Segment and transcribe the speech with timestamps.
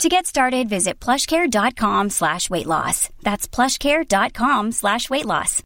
[0.00, 3.08] To get started, visit plushcare.com slash weight loss.
[3.22, 5.62] That's plushcare.com slash weight loss.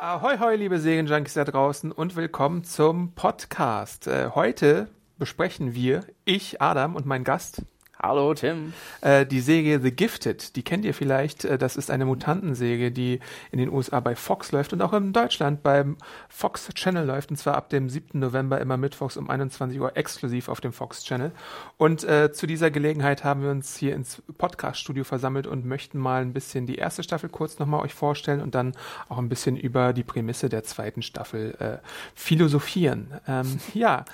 [0.00, 4.06] Ahoi, hoi, liebe Serienjunkies da draußen und willkommen zum Podcast.
[4.06, 4.88] Äh, heute
[5.18, 7.62] besprechen wir, ich, Adam und mein Gast,
[8.00, 8.74] Hallo Tim.
[9.00, 11.44] Äh, die Serie The Gifted, die kennt ihr vielleicht.
[11.44, 13.18] Äh, das ist eine Mutantensäge, die
[13.50, 15.96] in den USA bei Fox läuft und auch in Deutschland beim
[16.28, 17.30] Fox Channel läuft.
[17.30, 18.20] Und zwar ab dem 7.
[18.20, 21.32] November immer mittwochs um 21 Uhr exklusiv auf dem Fox Channel.
[21.76, 26.22] Und äh, zu dieser Gelegenheit haben wir uns hier ins Podcast-Studio versammelt und möchten mal
[26.22, 28.74] ein bisschen die erste Staffel kurz nochmal euch vorstellen und dann
[29.08, 31.78] auch ein bisschen über die Prämisse der zweiten Staffel äh,
[32.14, 33.08] philosophieren.
[33.26, 34.04] Ähm, ja.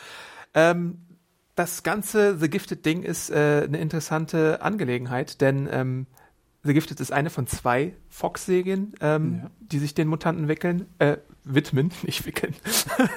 [0.54, 1.04] Ähm,
[1.54, 6.06] das ganze The Gifted Ding ist äh, eine interessante Angelegenheit, denn ähm,
[6.62, 9.50] The Gifted ist eine von zwei Fox-Serien, ähm, ja.
[9.60, 12.54] die sich den Mutanten wickeln, äh, widmen, nicht wickeln.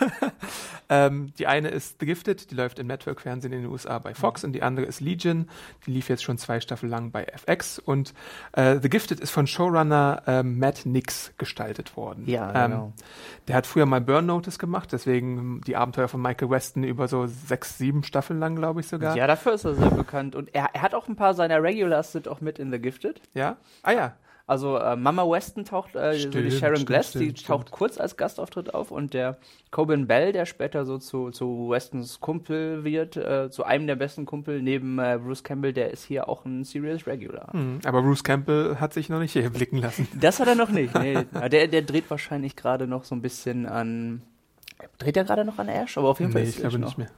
[0.89, 4.43] ähm, die eine ist The Gifted, die läuft im Network-Fernsehen in den USA bei Fox
[4.43, 4.47] mhm.
[4.47, 5.49] und die andere ist Legion,
[5.85, 8.13] die lief jetzt schon zwei Staffeln lang bei FX und
[8.53, 12.23] äh, The Gifted ist von Showrunner äh, Matt Nix gestaltet worden.
[12.27, 12.93] Ja, ähm, genau.
[13.47, 17.27] Der hat früher mal Burn Notice gemacht, deswegen die Abenteuer von Michael Weston über so
[17.27, 19.15] sechs, sieben Staffeln lang, glaube ich sogar.
[19.15, 22.11] Ja, dafür ist er sehr bekannt und er, er hat auch ein paar seiner Regulars
[22.11, 23.21] sind auch mit in The Gifted.
[23.33, 23.57] Ja?
[23.83, 24.13] Ah ja.
[24.47, 27.69] Also äh, Mama Weston taucht, äh, stimmt, so die Sharon stimmt, Glass, stimmt, die taucht
[27.69, 29.37] kurz als Gastauftritt auf und der
[29.71, 34.25] Coben Bell, der später so zu, zu Westons Kumpel wird, äh, zu einem der besten
[34.25, 37.53] Kumpel neben äh, Bruce Campbell, der ist hier auch ein Serious Regular.
[37.53, 40.07] Mhm, aber Bruce Campbell hat sich noch nicht hier blicken lassen.
[40.17, 40.95] Das hat er noch nicht.
[40.95, 41.25] Nee.
[41.49, 44.21] der, der dreht wahrscheinlich gerade noch so ein bisschen an.
[44.97, 45.97] Dreht er gerade noch an Ash?
[45.97, 47.09] Aber auf jeden nee, Fall ist ich glaube nicht mehr.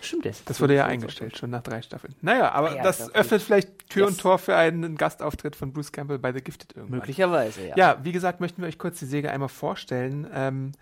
[0.00, 0.44] Stimmt das?
[0.44, 2.14] Das wurde ja eingestellt, schon nach drei Staffeln.
[2.20, 4.12] Naja, aber ja, das öffnet vielleicht Tür yes.
[4.12, 6.98] und Tor für einen Gastauftritt von Bruce Campbell bei The Gifted irgendwann.
[6.98, 7.76] Möglicherweise, ja.
[7.76, 10.26] Ja, wie gesagt, möchten wir euch kurz die Säge einmal vorstellen.
[10.32, 10.72] Ähm,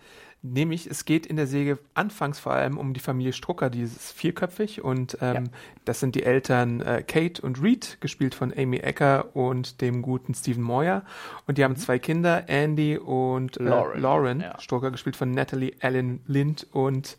[0.43, 4.13] nämlich, es geht in der Säge anfangs vor allem um die Familie Strucker, die ist
[4.13, 5.43] vierköpfig und ähm, ja.
[5.85, 10.35] das sind die Eltern äh, Kate und Reed, gespielt von Amy Ecker und dem guten
[10.35, 11.05] Stephen Moyer.
[11.47, 11.79] Und die haben mhm.
[11.79, 14.61] zwei Kinder, Andy und äh, Lauren, Lauren ja.
[14.61, 17.17] Strucker, gespielt von Natalie Allen Lind und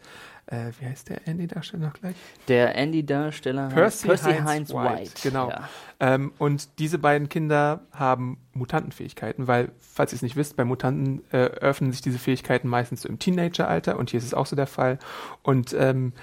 [0.48, 2.16] äh, wie heißt der Andy-Darsteller noch gleich?
[2.48, 5.02] Der Andy-Darsteller Percy, Percy Heinz, Heinz White.
[5.02, 5.12] White.
[5.24, 5.50] Genau.
[5.50, 5.70] Ja.
[6.00, 11.24] Ähm, und diese beiden Kinder haben Mutantenfähigkeiten, weil, falls ihr es nicht wisst, bei Mutanten
[11.32, 14.56] äh, öffnen sich diese Fähigkeiten meistens so im Teenageralter und hier ist es auch so
[14.56, 15.00] der Fall.
[15.44, 16.14] Und ähm,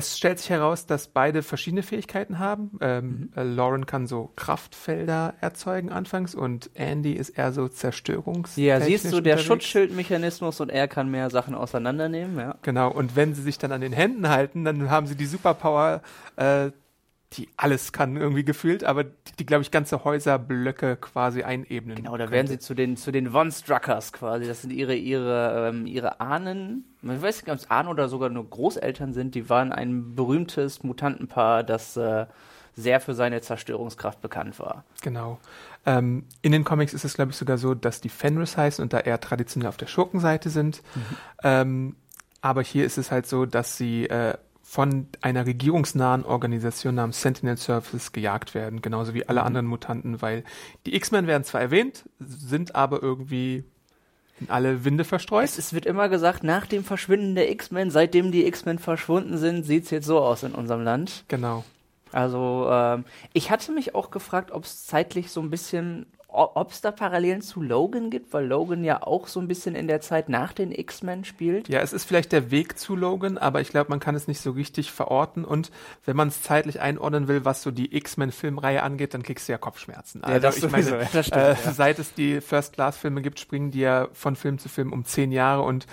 [0.00, 2.78] es stellt sich heraus, dass beide verschiedene Fähigkeiten haben.
[2.80, 3.30] Ähm, mhm.
[3.36, 8.56] äh, Lauren kann so Kraftfelder erzeugen anfangs und Andy ist eher so Zerstörungs.
[8.56, 9.42] Ja, siehst du, der unterwegs.
[9.44, 12.38] Schutzschildmechanismus und er kann mehr Sachen auseinandernehmen.
[12.38, 12.54] Ja.
[12.62, 16.00] Genau, und wenn sie sich dann an den Händen halten, dann haben sie die Superpower,
[16.36, 16.70] äh,
[17.34, 21.94] die alles kann irgendwie gefühlt, aber die, die glaube ich, ganze Häuserblöcke quasi einebnen.
[21.94, 24.46] Genau, da werden sie zu den, zu den Von Struckers quasi.
[24.46, 26.84] Das sind ihre, ihre, ähm, ihre Ahnen.
[27.02, 29.36] Man weiß nicht, ob es Ahnen oder sogar nur Großeltern sind.
[29.36, 32.26] Die waren ein berühmtes Mutantenpaar, das äh,
[32.74, 34.84] sehr für seine Zerstörungskraft bekannt war.
[35.02, 35.38] Genau.
[35.86, 38.92] Ähm, in den Comics ist es, glaube ich, sogar so, dass die Fenris heißen und
[38.92, 40.82] da eher traditionell auf der Schurkenseite sind.
[40.94, 41.16] Mhm.
[41.44, 41.96] Ähm,
[42.42, 44.34] aber hier ist es halt so, dass sie äh,
[44.70, 49.46] von einer regierungsnahen Organisation namens Sentinel Services gejagt werden, genauso wie alle mhm.
[49.48, 50.44] anderen Mutanten, weil
[50.86, 53.64] die X-Men werden zwar erwähnt, sind aber irgendwie
[54.38, 55.42] in alle Winde verstreut.
[55.42, 59.64] Es, es wird immer gesagt, nach dem Verschwinden der X-Men, seitdem die X-Men verschwunden sind,
[59.64, 61.24] sieht es jetzt so aus in unserem Land.
[61.26, 61.64] Genau.
[62.12, 66.80] Also ähm, ich hatte mich auch gefragt, ob es zeitlich so ein bisschen ob es
[66.80, 70.28] da Parallelen zu Logan gibt, weil Logan ja auch so ein bisschen in der Zeit
[70.28, 71.68] nach den X-Men spielt.
[71.68, 74.40] Ja, es ist vielleicht der Weg zu Logan, aber ich glaube, man kann es nicht
[74.40, 75.70] so richtig verorten und
[76.04, 79.58] wenn man es zeitlich einordnen will, was so die X-Men-Filmreihe angeht, dann kriegst du ja
[79.58, 80.22] Kopfschmerzen.
[80.22, 81.72] Also ja, das ich meine, das stimmt, äh, ja.
[81.72, 85.62] seit es die First-Class-Filme gibt, springen die ja von Film zu Film um zehn Jahre
[85.62, 85.86] und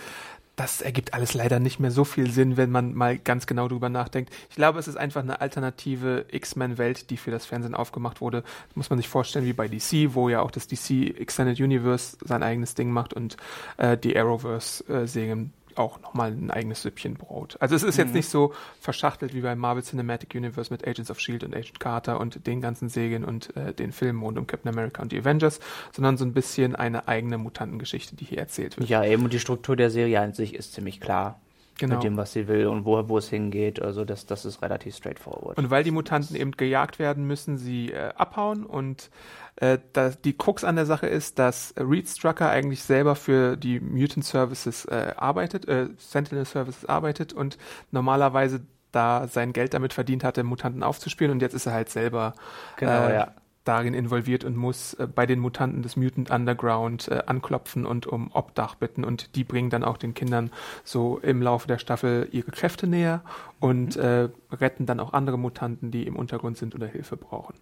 [0.57, 3.89] das ergibt alles leider nicht mehr so viel Sinn, wenn man mal ganz genau drüber
[3.89, 4.33] nachdenkt.
[4.49, 8.41] Ich glaube, es ist einfach eine alternative X-Men-Welt, die für das Fernsehen aufgemacht wurde.
[8.41, 12.17] Das muss man sich vorstellen wie bei DC, wo ja auch das DC Extended Universe
[12.25, 13.37] sein eigenes Ding macht und
[13.77, 17.57] äh, die Arrowverse-Serien äh, auch nochmal ein eigenes Süppchen Brot.
[17.59, 18.15] Also es ist jetzt mhm.
[18.15, 21.45] nicht so verschachtelt wie beim Marvel Cinematic Universe mit Agents of S.H.I.E.L.D.
[21.45, 25.01] und Agent Carter und den ganzen Serien und äh, den Filmen rund um Captain America
[25.01, 25.59] und die Avengers,
[25.93, 28.89] sondern so ein bisschen eine eigene Mutantengeschichte, die hier erzählt wird.
[28.89, 31.39] Ja, eben und die Struktur der Serie an sich ist ziemlich klar.
[31.77, 31.95] Genau.
[31.95, 33.81] mit dem, was sie will und wo, wo es hingeht.
[33.81, 35.57] Also das, das ist relativ straightforward.
[35.57, 39.09] Und weil die Mutanten eben gejagt werden, müssen sie äh, abhauen und
[39.57, 43.79] äh, da, die Krux an der Sache ist, dass Reed Strucker eigentlich selber für die
[43.79, 47.57] Mutant Services äh, arbeitet, äh, Sentinel Services arbeitet und
[47.91, 52.33] normalerweise da sein Geld damit verdient hatte, Mutanten aufzuspielen und jetzt ist er halt selber
[52.77, 53.31] genau, äh, ja.
[53.67, 58.31] Darin involviert und muss äh, bei den Mutanten des Mutant Underground äh, anklopfen und um
[58.33, 60.51] Obdach bitten und die bringen dann auch den Kindern
[60.83, 63.21] so im Laufe der Staffel ihre Kräfte näher
[63.59, 64.01] und mhm.
[64.01, 67.55] äh, retten dann auch andere Mutanten, die im Untergrund sind oder Hilfe brauchen.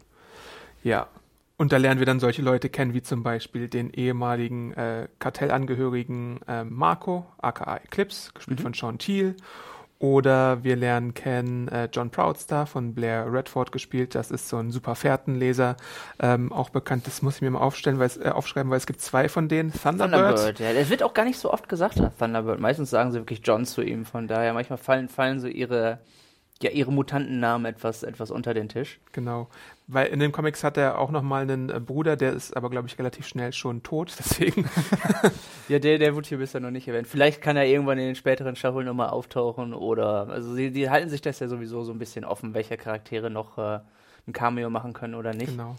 [0.83, 1.07] Ja,
[1.57, 6.41] und da lernen wir dann solche Leute kennen, wie zum Beispiel den ehemaligen äh, Kartellangehörigen
[6.47, 8.63] äh, Marco, aka Eclipse, gespielt mhm.
[8.63, 9.35] von Sean Thiel.
[9.97, 14.13] Oder wir lernen kennen äh, John Proudstar von Blair Redford gespielt.
[14.13, 15.77] Das ist so ein super Fährtenleser,
[16.19, 17.07] ähm, auch bekannt.
[17.07, 19.47] Das muss ich mir mal aufstellen, weil es, äh, aufschreiben, weil es gibt zwei von
[19.47, 19.71] denen.
[19.71, 20.11] Thunderbird.
[20.11, 20.73] Thunderbird, ja.
[20.73, 22.59] Das wird auch gar nicht so oft gesagt, Thunderbird.
[22.59, 24.03] Meistens sagen sie wirklich John zu ihm.
[24.03, 25.99] Von daher, manchmal fallen, fallen so ihre
[26.61, 28.99] ja, ihre Mutantennamen etwas, etwas unter den Tisch.
[29.11, 29.49] Genau.
[29.87, 32.87] Weil in den Comics hat er auch nochmal einen äh, Bruder, der ist aber, glaube
[32.87, 34.69] ich, relativ schnell schon tot, deswegen.
[35.69, 37.07] ja, der, der wurde hier bisher noch nicht erwähnt.
[37.07, 41.09] Vielleicht kann er irgendwann in den späteren Staffeln nochmal auftauchen oder, also die, die halten
[41.09, 43.79] sich das ja sowieso so ein bisschen offen, welche Charaktere noch äh,
[44.27, 45.51] ein Cameo machen können oder nicht.
[45.51, 45.75] Genau.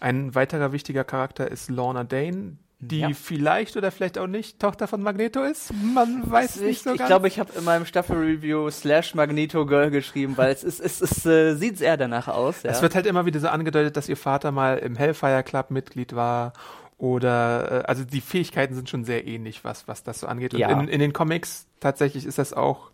[0.00, 2.58] Ein weiterer wichtiger Charakter ist Lorna Dane,
[2.88, 3.10] die ja.
[3.12, 5.72] vielleicht oder vielleicht auch nicht Tochter von Magneto ist.
[5.72, 7.00] Man weiß nicht so ich, ganz.
[7.00, 11.00] Ich glaube, ich habe in meinem Staffel-Review slash Magneto Girl geschrieben, weil es ist, es,
[11.00, 12.62] es äh, sieht eher danach aus.
[12.62, 12.70] Ja.
[12.70, 16.14] Es wird halt immer wieder so angedeutet, dass ihr Vater mal im Hellfire Club Mitglied
[16.14, 16.52] war
[16.98, 20.54] oder äh, also die Fähigkeiten sind schon sehr ähnlich, was was das so angeht.
[20.54, 20.70] Und ja.
[20.70, 22.90] in, in den Comics tatsächlich ist das auch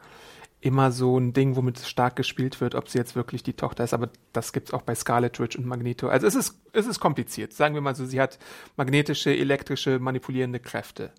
[0.60, 3.94] immer so ein Ding, womit stark gespielt wird, ob sie jetzt wirklich die Tochter ist.
[3.94, 6.08] Aber das gibt's auch bei Scarlet Witch und Magneto.
[6.08, 7.52] Also es ist, es ist kompliziert.
[7.54, 8.38] Sagen wir mal so, sie hat
[8.76, 11.12] magnetische, elektrische, manipulierende Kräfte.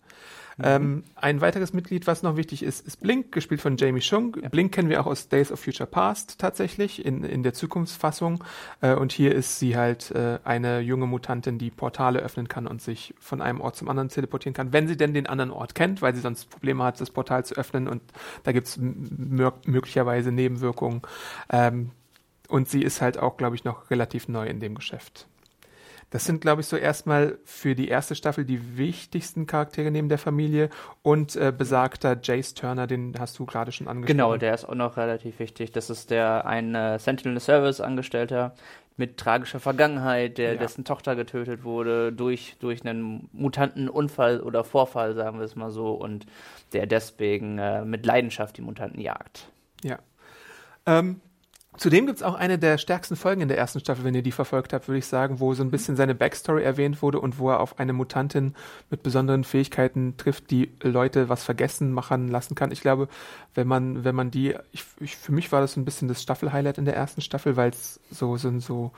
[0.57, 0.63] Mhm.
[0.65, 4.37] Ähm, ein weiteres Mitglied, was noch wichtig ist, ist Blink, gespielt von Jamie Chung.
[4.41, 4.49] Ja.
[4.49, 8.43] Blink kennen wir auch aus Days of Future Past tatsächlich in, in der Zukunftsfassung.
[8.81, 12.81] Äh, und hier ist sie halt äh, eine junge Mutantin, die Portale öffnen kann und
[12.81, 16.01] sich von einem Ort zum anderen teleportieren kann, wenn sie denn den anderen Ort kennt,
[16.01, 17.87] weil sie sonst Probleme hat, das Portal zu öffnen.
[17.87, 18.01] Und
[18.43, 21.01] da gibt's möglicherweise Nebenwirkungen.
[21.49, 21.91] Ähm,
[22.47, 25.27] und sie ist halt auch, glaube ich, noch relativ neu in dem Geschäft.
[26.11, 30.17] Das sind, glaube ich, so erstmal für die erste Staffel die wichtigsten Charaktere neben der
[30.17, 30.69] Familie
[31.01, 34.17] und äh, besagter Jace Turner, den hast du gerade schon angesprochen.
[34.17, 35.71] Genau, der ist auch noch relativ wichtig.
[35.71, 38.53] Das ist der ein äh, Sentinel Service Angestellter
[38.97, 40.59] mit tragischer Vergangenheit, der, ja.
[40.59, 45.71] dessen Tochter getötet wurde durch, durch einen mutanten Unfall oder Vorfall, sagen wir es mal
[45.71, 46.25] so, und
[46.73, 49.47] der deswegen äh, mit Leidenschaft die Mutanten jagt.
[49.81, 49.97] Ja.
[50.85, 51.21] Ähm,
[51.77, 54.33] Zudem gibt es auch eine der stärksten Folgen in der ersten Staffel, wenn ihr die
[54.33, 57.49] verfolgt habt, würde ich sagen, wo so ein bisschen seine Backstory erwähnt wurde und wo
[57.49, 58.55] er auf eine Mutantin
[58.89, 62.71] mit besonderen Fähigkeiten trifft, die Leute was vergessen machen lassen kann.
[62.71, 63.07] Ich glaube,
[63.55, 66.77] wenn man, wenn man die, ich, ich, für mich war das ein bisschen das Staffel-Highlight
[66.77, 68.91] in der ersten Staffel, weil es so, so, so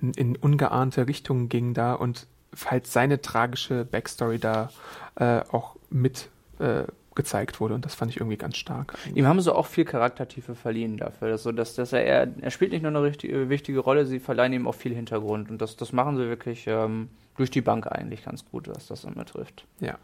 [0.00, 2.28] in ungeahnte Richtungen ging da und
[2.64, 4.70] halt seine tragische Backstory da
[5.16, 6.28] äh, auch mit
[6.60, 6.84] äh,
[7.14, 8.94] gezeigt wurde und das fand ich irgendwie ganz stark.
[9.04, 9.16] Eigentlich.
[9.16, 12.82] Ihm haben sie auch viel Charaktertiefe verliehen dafür, dass, dass er, er, er spielt nicht
[12.82, 16.16] nur eine richtige, wichtige Rolle, sie verleihen ihm auch viel Hintergrund und das, das machen
[16.16, 19.64] sie wirklich ähm, durch die Bank eigentlich ganz gut, was das dann betrifft.
[19.80, 19.98] Ja.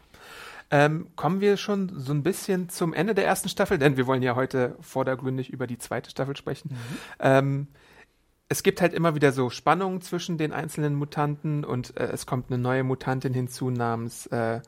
[0.69, 4.21] Ähm, kommen wir schon so ein bisschen zum Ende der ersten Staffel, denn wir wollen
[4.21, 6.71] ja heute vordergründig über die zweite Staffel sprechen.
[6.71, 6.97] Mhm.
[7.19, 7.67] Ähm,
[8.49, 12.49] es gibt halt immer wieder so Spannungen zwischen den einzelnen Mutanten und äh, es kommt
[12.49, 14.61] eine neue Mutantin hinzu namens äh,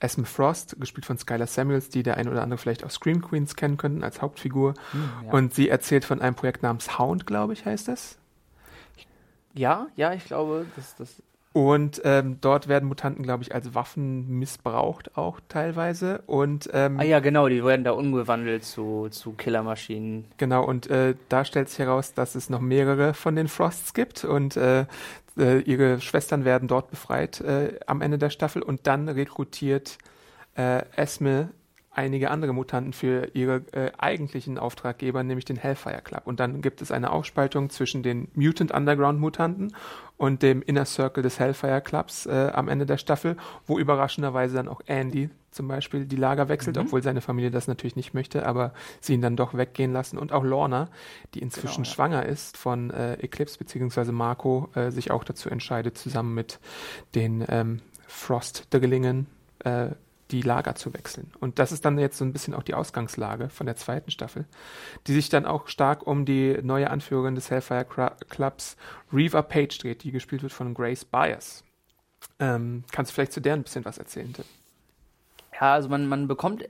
[0.00, 3.56] Esme Frost, gespielt von Skylar Samuels, die der ein oder andere vielleicht aus Scream Queens
[3.56, 4.74] kennen könnten als Hauptfigur.
[4.92, 5.32] Hm, ja.
[5.32, 8.18] Und sie erzählt von einem Projekt namens Hound, glaube ich, heißt das.
[9.54, 11.22] Ja, ja, ich glaube, das, das
[11.54, 16.20] und ähm, dort werden Mutanten, glaube ich, als Waffen missbraucht auch teilweise.
[16.26, 20.24] Und ähm, ah ja, genau, die werden da umgewandelt zu, zu Killermaschinen.
[20.36, 24.24] Genau, und äh, da stellt sich heraus, dass es noch mehrere von den Frosts gibt
[24.24, 24.86] und äh,
[25.38, 29.98] äh, ihre Schwestern werden dort befreit äh, am Ende der Staffel und dann rekrutiert
[30.56, 31.50] äh, Esme
[31.94, 36.22] einige andere Mutanten für ihre äh, eigentlichen Auftraggeber, nämlich den Hellfire Club.
[36.26, 39.74] Und dann gibt es eine Aufspaltung zwischen den Mutant Underground Mutanten
[40.16, 43.36] und dem Inner Circle des Hellfire Clubs äh, am Ende der Staffel,
[43.66, 46.82] wo überraschenderweise dann auch Andy zum Beispiel die Lager wechselt, mhm.
[46.82, 50.18] obwohl seine Familie das natürlich nicht möchte, aber sie ihn dann doch weggehen lassen.
[50.18, 50.88] Und auch Lorna,
[51.34, 51.94] die inzwischen genau, ja.
[51.94, 56.58] schwanger ist von äh, Eclipse beziehungsweise Marco, äh, sich auch dazu entscheidet, zusammen mit
[57.14, 59.26] den ähm, Frost-Dögelingen
[59.60, 59.90] äh,
[60.34, 61.30] die Lager zu wechseln.
[61.38, 64.46] Und das ist dann jetzt so ein bisschen auch die Ausgangslage von der zweiten Staffel,
[65.06, 67.86] die sich dann auch stark um die neue Anführerin des Hellfire
[68.28, 68.76] Clubs,
[69.12, 71.62] Reva Page, dreht, die gespielt wird von Grace Byers.
[72.40, 74.44] Ähm, kannst du vielleicht zu der ein bisschen was erzählen, Tim?
[75.52, 76.64] Ja, also man, man bekommt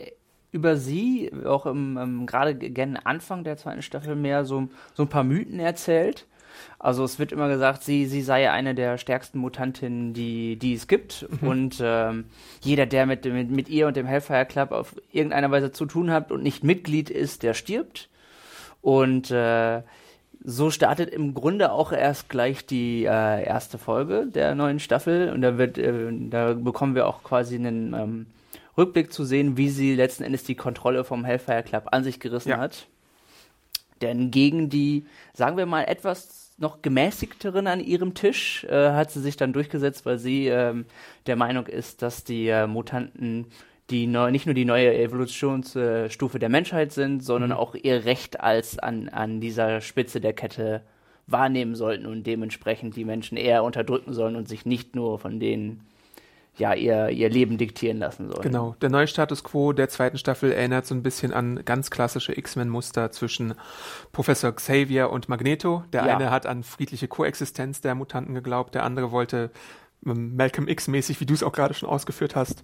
[0.53, 5.09] über sie, auch im, im gerade gen Anfang der zweiten Staffel, mehr so, so ein
[5.09, 6.27] paar Mythen erzählt.
[6.79, 10.87] Also es wird immer gesagt, sie, sie sei eine der stärksten Mutantinnen, die, die es
[10.87, 11.27] gibt.
[11.41, 11.49] Mhm.
[11.49, 12.25] Und ähm,
[12.63, 16.11] jeder, der mit, mit, mit ihr und dem Hellfire Club auf irgendeine Weise zu tun
[16.11, 18.09] hat und nicht Mitglied ist, der stirbt.
[18.83, 19.83] Und äh,
[20.45, 25.33] so startet im Grunde auch erst gleich die äh, erste Folge der neuen Staffel.
[25.33, 28.27] Und da wird, äh, da bekommen wir auch quasi einen ähm,
[28.77, 32.51] Rückblick zu sehen, wie sie letzten Endes die Kontrolle vom Hellfire Club an sich gerissen
[32.51, 32.59] ja.
[32.59, 32.87] hat.
[34.03, 39.21] Denn gegen die, sagen wir mal, etwas noch gemäßigteren an ihrem Tisch äh, hat sie
[39.21, 40.87] sich dann durchgesetzt, weil sie ähm,
[41.27, 43.47] der Meinung ist, dass die äh, Mutanten
[43.91, 47.57] die neu, nicht nur die neue Evolutionsstufe der Menschheit sind, sondern mhm.
[47.57, 50.83] auch ihr Recht als an, an dieser Spitze der Kette
[51.27, 55.87] wahrnehmen sollten und dementsprechend die Menschen eher unterdrücken sollen und sich nicht nur von denen
[56.57, 58.43] ja, ihr, ihr Leben diktieren lassen sollen.
[58.43, 58.77] Genau.
[58.81, 63.11] Der neue Status quo der zweiten Staffel erinnert so ein bisschen an ganz klassische X-Men-Muster
[63.11, 63.55] zwischen
[64.13, 65.85] Professor Xavier und Magneto.
[65.93, 66.15] Der ja.
[66.15, 69.51] eine hat an friedliche Koexistenz der Mutanten geglaubt, der andere wollte
[70.07, 72.63] ähm, Malcolm X-mäßig, wie du es auch gerade schon ausgeführt hast,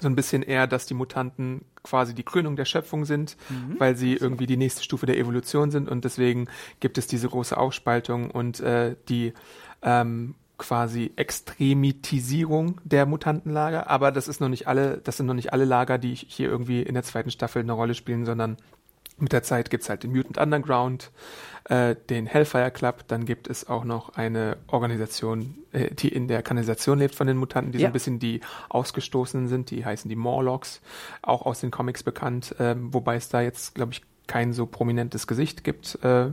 [0.00, 3.78] so ein bisschen eher, dass die Mutanten quasi die Krönung der Schöpfung sind, mhm.
[3.78, 6.48] weil sie irgendwie die nächste Stufe der Evolution sind und deswegen
[6.80, 9.34] gibt es diese große Aufspaltung und äh, die
[9.82, 15.54] ähm, quasi Extremitisierung der Mutantenlager, aber das ist noch nicht alle, das sind noch nicht
[15.54, 18.58] alle Lager, die hier irgendwie in der zweiten Staffel eine Rolle spielen, sondern
[19.18, 21.10] mit der Zeit gibt es halt den Mutant Underground,
[21.64, 26.42] äh, den Hellfire Club, dann gibt es auch noch eine Organisation, äh, die in der
[26.42, 27.84] Kanalisation lebt von den Mutanten, die ja.
[27.84, 30.82] so ein bisschen die Ausgestoßenen sind, die heißen die Morlocks,
[31.22, 35.26] auch aus den Comics bekannt, äh, wobei es da jetzt, glaube ich, kein so prominentes
[35.26, 35.98] Gesicht gibt.
[36.04, 36.32] Äh,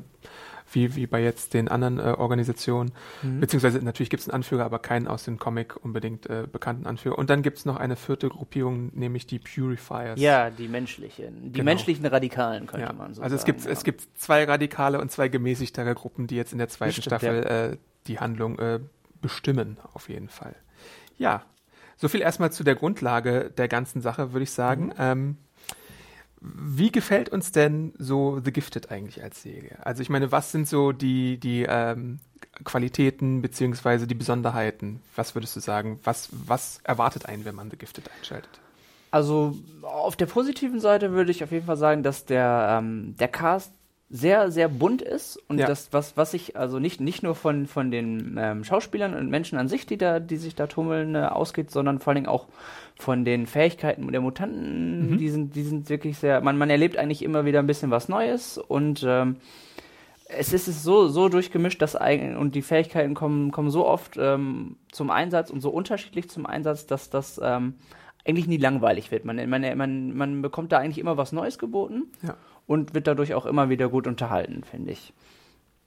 [0.71, 2.91] wie, wie bei jetzt den anderen äh, Organisationen.
[3.21, 3.39] Mhm.
[3.39, 7.17] Beziehungsweise natürlich gibt es einen Anführer, aber keinen aus dem Comic unbedingt äh, bekannten Anführer.
[7.17, 10.19] Und dann gibt es noch eine vierte Gruppierung, nämlich die Purifiers.
[10.19, 11.43] Ja, die menschlichen.
[11.43, 11.65] Die genau.
[11.65, 12.93] menschlichen Radikalen, könnte ja.
[12.93, 13.23] man so also sagen.
[13.23, 13.71] Also es gibt, ja.
[13.71, 17.43] es gibt zwei radikale und zwei gemäßigtere Gruppen, die jetzt in der zweiten Bestimmt, Staffel
[17.43, 17.65] ja.
[17.67, 18.79] äh, die Handlung äh,
[19.21, 20.55] bestimmen, auf jeden Fall.
[21.17, 21.43] Ja,
[21.97, 24.85] so viel erstmal zu der Grundlage der ganzen Sache, würde ich sagen.
[24.85, 24.93] Mhm.
[24.99, 25.37] Ähm,
[26.41, 29.77] wie gefällt uns denn so The Gifted eigentlich als Serie?
[29.83, 32.19] Also ich meine, was sind so die, die ähm,
[32.63, 35.01] Qualitäten beziehungsweise die Besonderheiten?
[35.15, 35.99] Was würdest du sagen?
[36.03, 38.49] Was, was erwartet einen, wenn man The Gifted einschaltet?
[39.09, 43.29] Also auf der positiven Seite würde ich auf jeden Fall sagen, dass der, ähm, der
[43.29, 43.71] Cast
[44.09, 45.67] sehr, sehr bunt ist und ja.
[45.67, 49.57] das, was, was ich also nicht, nicht nur von, von den ähm, Schauspielern und Menschen
[49.57, 52.47] an sich, die da, die sich da tummeln, äh, ausgeht, sondern vor allen Dingen auch
[52.97, 55.17] von den Fähigkeiten der Mutanten, mhm.
[55.17, 58.07] die sind, die sind wirklich sehr, man, man erlebt eigentlich immer wieder ein bisschen was
[58.07, 59.37] Neues und ähm,
[60.29, 64.77] es ist so, so durchgemischt, dass eigentlich, und die Fähigkeiten kommen, kommen so oft ähm,
[64.91, 67.75] zum Einsatz und so unterschiedlich zum Einsatz, dass das ähm,
[68.25, 69.23] eigentlich nie langweilig wird.
[69.23, 72.07] Man, man, man, man bekommt da eigentlich immer was Neues geboten.
[72.23, 72.35] Ja
[72.67, 75.13] und wird dadurch auch immer wieder gut unterhalten, finde ich.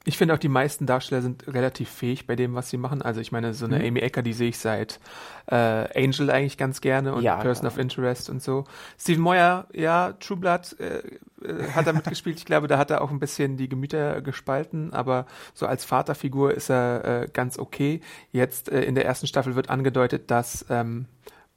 [0.06, 3.02] Ich finde auch, die meisten Darsteller sind relativ fähig bei dem, was sie machen.
[3.02, 3.84] Also ich meine, so eine mhm.
[3.84, 4.98] Amy Ecker, die sehe ich seit
[5.46, 7.70] äh, Angel eigentlich ganz gerne und ja, Person ja.
[7.70, 8.64] of Interest und so.
[8.98, 11.02] Steven Moyer, ja, True Blood äh,
[11.44, 12.38] äh, hat er mitgespielt.
[12.38, 16.54] Ich glaube, da hat er auch ein bisschen die Gemüter gespalten, aber so als Vaterfigur
[16.54, 18.00] ist er äh, ganz okay.
[18.32, 21.08] Jetzt äh, in der ersten Staffel wird angedeutet, dass ähm,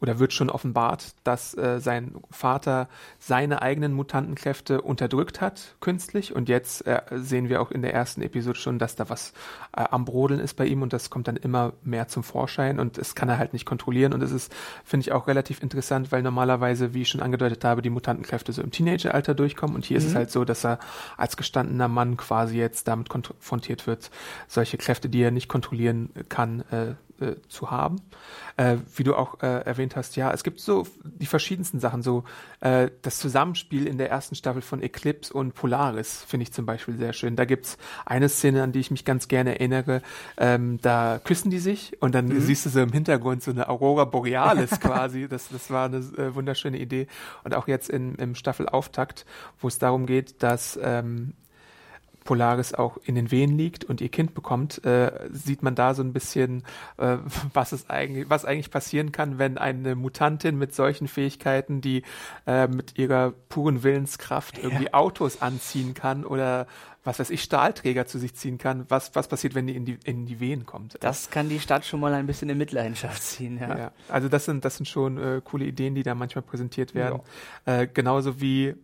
[0.04, 6.36] oder wird schon offenbart, dass äh, sein Vater seine eigenen Mutantenkräfte unterdrückt hat, künstlich.
[6.36, 9.32] Und jetzt äh, sehen wir auch in der ersten Episode schon, dass da was
[9.76, 12.98] äh, am Brodeln ist bei ihm und das kommt dann immer mehr zum Vorschein und
[12.98, 14.12] es kann er halt nicht kontrollieren.
[14.12, 17.82] Und es ist, finde ich, auch relativ interessant, weil normalerweise, wie ich schon angedeutet habe,
[17.82, 19.74] die Mutantenkräfte so im Teenageralter durchkommen.
[19.74, 20.00] Und hier mhm.
[20.00, 20.18] ist es mhm.
[20.18, 20.80] halt so, dass er
[21.16, 24.12] als gestandener Mann quasi jetzt damit konfrontiert wird,
[24.50, 27.98] solche Kräfte, die er nicht kontrollieren kann, äh, äh, zu haben.
[28.58, 29.62] Äh, wie du auch äh,
[29.94, 32.24] erwähnt hast, ja, es gibt so die verschiedensten Sachen, so
[32.62, 36.98] äh, das Zusammenspiel in der ersten Staffel von Eclipse und Polaris finde ich zum Beispiel
[36.98, 37.36] sehr schön.
[37.36, 40.02] Da gibt's eine Szene, an die ich mich ganz gerne erinnere,
[40.38, 42.42] ähm, da küssen die sich und dann mhm.
[42.42, 45.28] siehst du so im Hintergrund so eine Aurora Borealis quasi.
[45.34, 47.08] Das, das war eine äh, wunderschöne Idee.
[47.44, 49.26] Und auch jetzt in, im Staffelauftakt,
[49.60, 51.34] wo es darum geht, dass ähm,
[52.24, 56.04] Polaris auch in den Wehen liegt und ihr Kind bekommt, äh, sieht man da so
[56.04, 56.64] ein bisschen,
[56.98, 57.18] äh,
[57.54, 62.04] was es eigentlich, was eigentlich passieren kann, wenn eine Mutantin mit solchen Fähigkeiten, die
[62.48, 64.64] äh, mit ihrer puren Willenskraft ja.
[64.64, 66.68] irgendwie Autos anziehen kann oder
[67.04, 69.98] was weiß ich, Stahlträger zu sich ziehen kann, was, was passiert, wenn die in die,
[70.06, 70.98] in die Wehen kommt.
[71.02, 73.78] Das kann die Stadt schon mal ein bisschen in Mitleidenschaft ziehen, ja.
[73.78, 77.22] ja also das sind, das sind schon äh, coole Ideen, die da manchmal präsentiert werden.
[77.66, 77.82] Ja.
[77.82, 78.76] Äh, genauso wie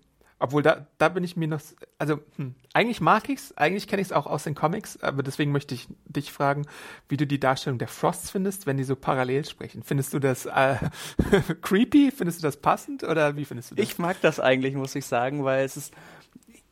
[0.41, 1.59] Obwohl, da, da bin ich mir noch,
[1.97, 5.51] also hm, eigentlich mag ich's, eigentlich kenne ich es auch aus den Comics, aber deswegen
[5.51, 6.65] möchte ich dich fragen,
[7.09, 9.83] wie du die Darstellung der Frosts findest, wenn die so parallel sprechen.
[9.83, 10.77] Findest du das äh,
[11.61, 12.11] creepy?
[12.11, 13.83] Findest du das passend oder wie findest du das?
[13.83, 15.93] Ich mag das eigentlich, muss ich sagen, weil es ist,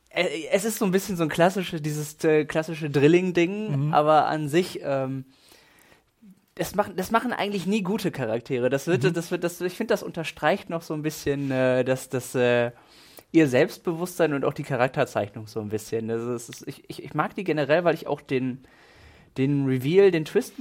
[0.08, 3.94] äh, es ist so ein bisschen so ein klassisches, dieses äh, klassische Drilling-Ding, mhm.
[3.94, 5.26] aber an sich, ähm,
[6.54, 8.70] das machen, das machen eigentlich nie gute Charaktere.
[8.70, 9.12] Das wird, mhm.
[9.12, 12.72] das wird, das, ich finde, das unterstreicht noch so ein bisschen, äh, dass das, äh,
[13.32, 16.10] ihr Selbstbewusstsein und auch die Charakterzeichnung so ein bisschen.
[16.10, 18.64] Also ist, ich, ich, mag die generell, weil ich auch den,
[19.36, 20.54] den Reveal, den Twist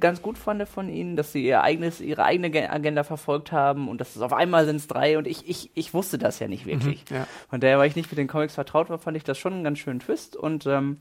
[0.00, 4.00] ganz gut fand von ihnen, dass sie ihr eigenes, ihre eigene Agenda verfolgt haben und
[4.00, 6.66] dass es auf einmal sind es drei und ich, ich, ich wusste das ja nicht
[6.66, 7.04] wirklich.
[7.10, 7.26] Mhm, ja.
[7.50, 9.64] Von daher, weil ich nicht mit den Comics vertraut war, fand ich das schon einen
[9.64, 10.98] ganz schönen Twist und ähm,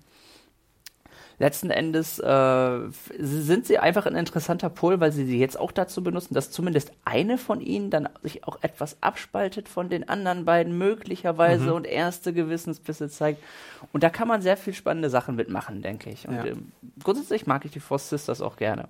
[1.39, 2.79] letzten Endes äh,
[3.19, 6.91] sind sie einfach ein interessanter Pol, weil sie sie jetzt auch dazu benutzen, dass zumindest
[7.05, 11.73] eine von ihnen dann sich auch etwas abspaltet von den anderen beiden möglicherweise mhm.
[11.73, 13.41] und erste Gewissensbisse zeigt.
[13.91, 16.27] Und da kann man sehr viel spannende Sachen mitmachen, denke ich.
[16.27, 16.45] Und ja.
[16.45, 16.71] ähm,
[17.03, 18.87] grundsätzlich mag ich die Force Sisters auch gerne.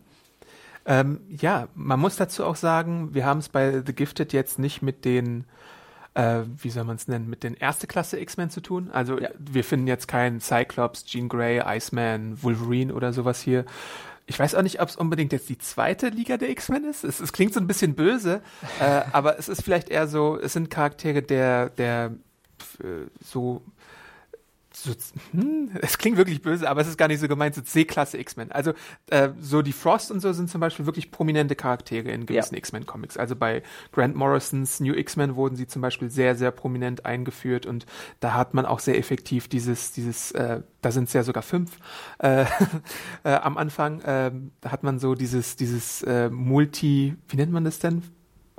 [0.86, 4.82] Ähm, ja, man muss dazu auch sagen, wir haben es bei The Gifted jetzt nicht
[4.82, 5.46] mit den
[6.16, 8.90] äh, wie soll man es nennen, mit den erste Klasse X-Men zu tun.
[8.92, 9.30] Also ja.
[9.38, 13.66] wir finden jetzt keinen Cyclops, Jean Grey, Iceman, Wolverine oder sowas hier.
[14.26, 17.04] Ich weiß auch nicht, ob es unbedingt jetzt die zweite Liga der X-Men ist.
[17.04, 18.42] Es, es, klingt so ein bisschen böse,
[18.80, 22.14] äh, aber es ist vielleicht eher so, es sind Charaktere der, der
[22.80, 23.64] äh, so
[24.76, 24.92] so,
[25.32, 28.52] hm, es klingt wirklich böse, aber es ist gar nicht so gemeint, so C-Klasse X-Men.
[28.52, 28.74] Also
[29.10, 32.58] äh, so die Frost und so sind zum Beispiel wirklich prominente Charaktere in gewissen ja.
[32.58, 33.18] X-Men-Comics.
[33.18, 33.62] Also bei
[33.92, 37.86] Grant Morrisons New X-Men wurden sie zum Beispiel sehr, sehr prominent eingeführt und
[38.20, 41.78] da hat man auch sehr effektiv dieses, dieses, äh, da sind es ja sogar fünf
[42.20, 42.46] äh,
[43.24, 47.64] äh, am Anfang, äh, da hat man so dieses, dieses äh, Multi, wie nennt man
[47.64, 48.00] das denn?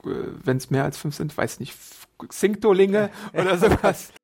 [0.04, 0.10] Äh,
[0.44, 1.76] Wenn es mehr als fünf sind, weiß nicht,
[2.30, 4.12] Synctolinge oder sowas.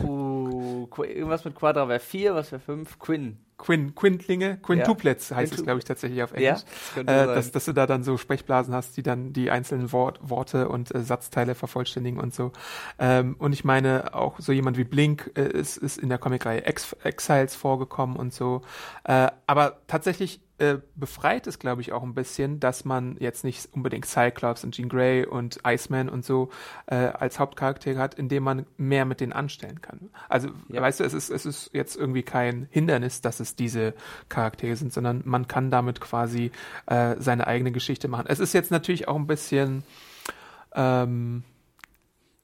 [0.00, 2.98] Uh, irgendwas mit Quadra wäre 4, was wäre 5?
[2.98, 3.38] Quinn.
[3.62, 5.36] Quinn, Quintlinge, Quintuplets ja.
[5.36, 6.62] heißt Quintu es, glaube ich, tatsächlich auf Englisch.
[6.96, 9.92] Ja, das äh, dass, dass, du da dann so Sprechblasen hast, die dann die einzelnen
[9.92, 12.50] Wort, Worte und äh, Satzteile vervollständigen und so.
[12.98, 16.64] Ähm, und ich meine, auch so jemand wie Blink äh, ist, ist in der Comicreihe
[16.64, 18.62] Ex Exiles vorgekommen und so.
[19.04, 23.68] Äh, aber tatsächlich äh, befreit es, glaube ich, auch ein bisschen, dass man jetzt nicht
[23.72, 26.50] unbedingt Cyclops und Jean Grey und Iceman und so
[26.86, 30.10] äh, als Hauptcharaktere hat, indem man mehr mit denen anstellen kann.
[30.28, 30.80] Also, ja.
[30.80, 33.94] weißt du, es ist, es ist jetzt irgendwie kein Hindernis, dass es diese
[34.28, 36.52] Charaktere sind, sondern man kann damit quasi
[36.86, 38.26] äh, seine eigene Geschichte machen.
[38.28, 39.82] Es ist jetzt natürlich auch ein bisschen
[40.76, 41.42] ähm,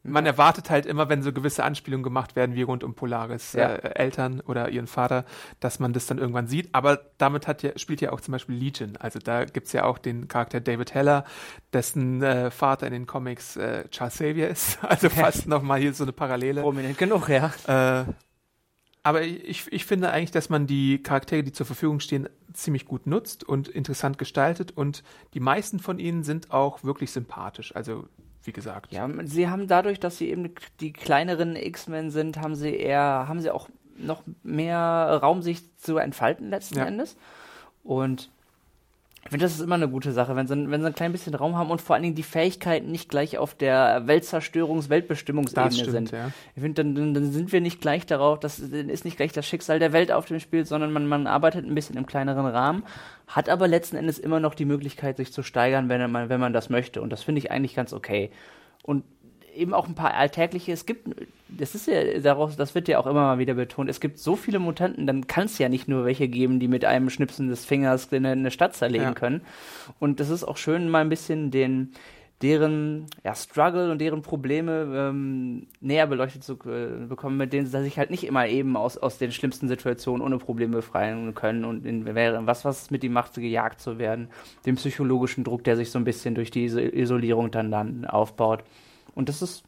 [0.03, 3.75] man erwartet halt immer, wenn so gewisse Anspielungen gemacht werden, wie rund um Polaris ja.
[3.75, 5.25] äh, Eltern oder ihren Vater,
[5.61, 6.69] dass man das dann irgendwann sieht.
[6.73, 8.97] Aber damit hat ja, spielt ja auch zum Beispiel Legion.
[8.97, 11.25] Also da gibt's ja auch den Charakter David Heller,
[11.73, 14.79] dessen äh, Vater in den Comics äh, Charles Xavier ist.
[14.89, 16.63] Also fast nochmal hier so eine Parallele.
[16.63, 17.53] Prominent genug, ja.
[17.67, 18.05] Äh,
[19.03, 23.07] aber ich, ich finde eigentlich, dass man die Charaktere, die zur Verfügung stehen, ziemlich gut
[23.07, 25.03] nutzt und interessant gestaltet und
[25.35, 27.75] die meisten von ihnen sind auch wirklich sympathisch.
[27.77, 28.09] Also
[28.49, 28.93] wie gesagt.
[28.93, 33.41] Ja, sie haben dadurch, dass sie eben die kleineren X-Men sind, haben sie eher, haben
[33.41, 36.87] sie auch noch mehr Raum, sich zu entfalten letzten ja.
[36.87, 37.17] Endes.
[37.85, 38.31] Und
[39.29, 41.35] ich finde, das ist immer eine gute Sache, wenn sie, wenn sie ein klein bisschen
[41.35, 45.91] Raum haben und vor allen Dingen die Fähigkeiten nicht gleich auf der Weltzerstörungs-, Weltbestimmungsebene stimmt,
[45.91, 46.11] sind.
[46.13, 46.31] Ja.
[46.57, 49.81] Ich finde, dann, dann, sind wir nicht gleich darauf, das ist nicht gleich das Schicksal
[49.81, 52.85] der Welt auf dem Spiel, sondern man, man arbeitet ein bisschen im kleineren Rahmen,
[53.27, 56.55] hat aber letzten Endes immer noch die Möglichkeit, sich zu steigern, wenn man, wenn man
[56.55, 57.03] das möchte.
[57.03, 58.31] Und das finde ich eigentlich ganz okay.
[58.83, 59.05] Und
[59.59, 60.73] eben auch ein paar alltägliche.
[60.73, 61.09] Es gibt,
[61.49, 63.91] das ist ja daraus, das wird ja auch immer mal wieder betont.
[63.91, 66.85] Es gibt so viele Mutanten, dann kann es ja nicht nur welche geben, die mit
[66.85, 69.15] einem Schnipsen des Fingers eine, eine Stadt zerlegen ja.
[69.15, 69.43] können.
[69.99, 71.93] Und das ist auch schön, mal ein bisschen den
[72.43, 77.83] deren ja, Struggle und deren Probleme ähm, näher beleuchtet zu äh, bekommen, mit denen sie
[77.83, 81.85] sich halt nicht immer eben aus, aus den schlimmsten Situationen ohne Probleme befreien können und
[81.85, 84.29] in, was was mit ihm macht, gejagt zu werden,
[84.67, 88.63] dem psychologischen Druck, der sich so ein bisschen durch diese Isolierung dann, dann aufbaut.
[89.19, 89.65] Und das ist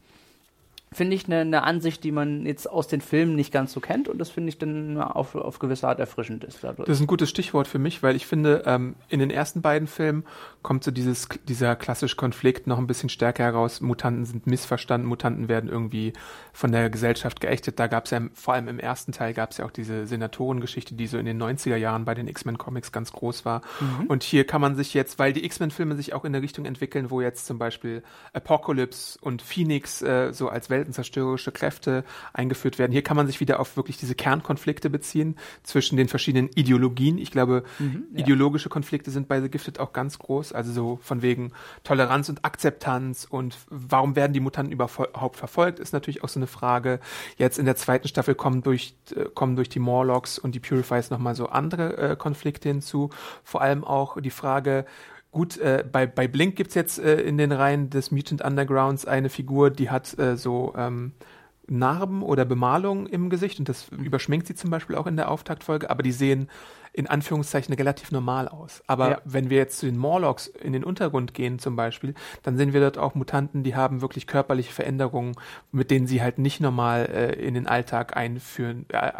[0.93, 4.09] finde ich, eine, eine, Ansicht, die man jetzt aus den Filmen nicht ganz so kennt
[4.09, 6.85] und das finde ich dann auf, auf gewisse Art erfrischend ist dadurch.
[6.85, 9.87] Das ist ein gutes Stichwort für mich, weil ich finde, ähm, in den ersten beiden
[9.87, 10.25] Filmen
[10.63, 13.79] kommt so dieses, dieser klassische Konflikt noch ein bisschen stärker heraus.
[13.79, 16.11] Mutanten sind missverstanden, Mutanten werden irgendwie
[16.51, 17.79] von der Gesellschaft geächtet.
[17.79, 20.95] Da gab es ja, vor allem im ersten Teil gab es ja auch diese Senatorengeschichte,
[20.95, 23.61] die so in den 90er Jahren bei den X-Men Comics ganz groß war.
[23.79, 24.07] Mhm.
[24.07, 27.11] Und hier kann man sich jetzt, weil die X-Men-Filme sich auch in der Richtung entwickeln,
[27.11, 32.91] wo jetzt zum Beispiel Apocalypse und Phoenix äh, so als Welt weltenzerstörerische Kräfte eingeführt werden.
[32.91, 37.17] Hier kann man sich wieder auf wirklich diese Kernkonflikte beziehen zwischen den verschiedenen Ideologien.
[37.17, 38.21] Ich glaube, mhm, ja.
[38.21, 40.53] ideologische Konflikte sind bei The Gifted auch ganz groß.
[40.53, 41.51] Also so von wegen
[41.83, 46.47] Toleranz und Akzeptanz und warum werden die Mutanten überhaupt verfolgt, ist natürlich auch so eine
[46.47, 46.99] Frage.
[47.37, 51.11] Jetzt in der zweiten Staffel kommen durch, äh, kommen durch die Morlocks und die Purifiers
[51.11, 53.09] nochmal so andere äh, Konflikte hinzu.
[53.43, 54.85] Vor allem auch die Frage,
[55.31, 59.29] Gut, äh, bei, bei Blink gibt's jetzt äh, in den Reihen des Mutant Undergrounds eine
[59.29, 61.13] Figur, die hat äh, so ähm,
[61.67, 65.89] Narben oder Bemalung im Gesicht und das überschminkt sie zum Beispiel auch in der Auftaktfolge,
[65.89, 66.49] aber die sehen
[66.93, 68.83] in Anführungszeichen relativ normal aus.
[68.87, 69.21] Aber ja.
[69.23, 72.13] wenn wir jetzt zu den Morlocks in den Untergrund gehen zum Beispiel,
[72.43, 75.35] dann sehen wir dort auch Mutanten, die haben wirklich körperliche Veränderungen,
[75.71, 79.11] mit denen sie halt nicht normal äh, in den Alltag einführen, äh,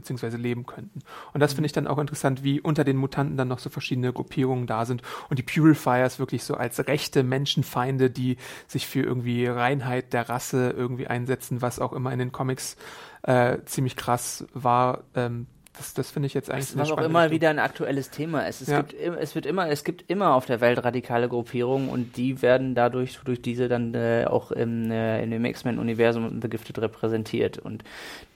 [0.00, 1.00] beziehungsweise leben könnten.
[1.32, 1.56] Und das mhm.
[1.56, 4.84] finde ich dann auch interessant, wie unter den Mutanten dann noch so verschiedene Gruppierungen da
[4.84, 8.36] sind und die Purifiers wirklich so als rechte Menschenfeinde, die
[8.66, 12.76] sich für irgendwie Reinheit der Rasse irgendwie einsetzen, was auch immer in den Comics
[13.22, 15.04] äh, ziemlich krass war.
[15.14, 16.74] Ähm, das, das finde ich jetzt eigentlich.
[16.74, 17.34] Das war auch immer Richtung.
[17.36, 18.46] wieder ein aktuelles Thema.
[18.46, 18.82] Es, es, ja.
[18.82, 22.74] gibt, es wird immer, es gibt immer auf der Welt radikale Gruppierungen und die werden
[22.74, 27.58] dadurch durch diese dann äh, auch im, äh, in dem X-Men-Universum begiftet repräsentiert.
[27.58, 27.84] Und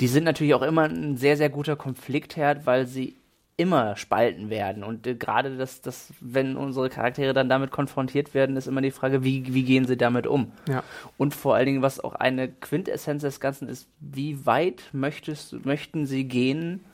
[0.00, 3.16] die sind natürlich auch immer ein sehr, sehr guter Konfliktherd, weil sie
[3.56, 4.82] immer spalten werden.
[4.82, 8.90] Und äh, gerade das, das, wenn unsere Charaktere dann damit konfrontiert werden, ist immer die
[8.90, 10.52] Frage, wie, wie gehen sie damit um?
[10.68, 10.82] Ja.
[11.16, 16.06] Und vor allen Dingen, was auch eine Quintessenz des Ganzen ist, wie weit möchtest, möchten
[16.06, 16.84] sie gehen,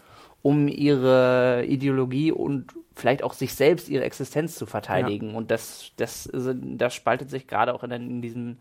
[0.42, 5.30] um ihre Ideologie und vielleicht auch sich selbst, ihre Existenz zu verteidigen.
[5.30, 5.36] Ja.
[5.36, 8.58] Und das, das, das spaltet sich gerade auch in, in, diesem,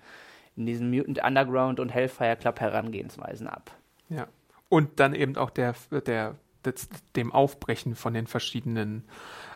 [0.56, 3.72] in diesen Mutant Underground und Hellfire Club Herangehensweisen ab.
[4.10, 4.28] Ja.
[4.68, 9.04] Und dann eben auch der, der, das, dem Aufbrechen von den verschiedenen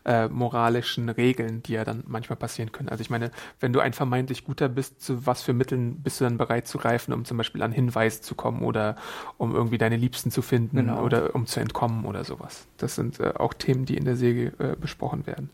[0.05, 2.89] äh, moralischen Regeln, die ja dann manchmal passieren können.
[2.89, 6.25] Also ich meine, wenn du ein vermeintlich guter bist, zu was für Mitteln bist du
[6.25, 8.95] dann bereit zu greifen, um zum Beispiel an Hinweise zu kommen oder
[9.37, 11.03] um irgendwie deine Liebsten zu finden genau.
[11.03, 12.67] oder um zu entkommen oder sowas.
[12.77, 15.49] Das sind äh, auch Themen, die in der Serie äh, besprochen werden.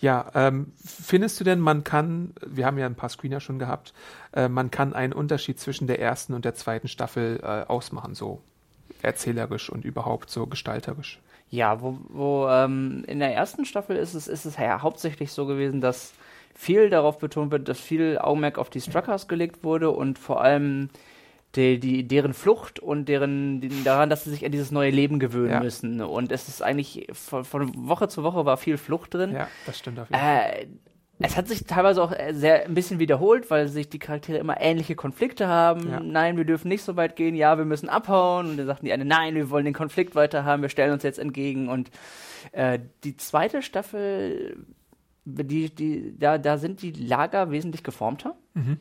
[0.00, 3.94] Ja, ähm, findest du denn, man kann, wir haben ja ein paar Screener schon gehabt,
[4.32, 8.42] äh, man kann einen Unterschied zwischen der ersten und der zweiten Staffel äh, ausmachen, so
[9.04, 11.20] erzählerisch und überhaupt so gestalterisch?
[11.50, 15.46] Ja, wo, wo ähm, in der ersten Staffel ist es, ist es ja hauptsächlich so
[15.46, 16.14] gewesen, dass
[16.54, 20.88] viel darauf betont wird, dass viel Augenmerk auf die Struckers gelegt wurde und vor allem
[21.56, 25.18] die, die, deren Flucht und deren die, daran, dass sie sich an dieses neue Leben
[25.18, 25.60] gewöhnen ja.
[25.60, 26.00] müssen.
[26.00, 29.32] Und es ist eigentlich von, von, Woche zu Woche war viel Flucht drin.
[29.32, 30.50] Ja, das stimmt auf jeden Fall.
[30.50, 30.66] Äh,
[31.20, 34.60] es hat sich teilweise auch äh, sehr ein bisschen wiederholt, weil sich die Charaktere immer
[34.60, 35.88] ähnliche Konflikte haben.
[35.88, 36.00] Ja.
[36.00, 37.34] Nein, wir dürfen nicht so weit gehen.
[37.36, 38.50] Ja, wir müssen abhauen.
[38.50, 40.62] Und dann sagten die eine, nein, wir wollen den Konflikt weiter haben.
[40.62, 41.68] Wir stellen uns jetzt entgegen.
[41.68, 41.90] Und
[42.52, 44.56] äh, die zweite Staffel,
[45.24, 48.34] die, die, da, da sind die Lager wesentlich geformter.
[48.54, 48.78] Mhm.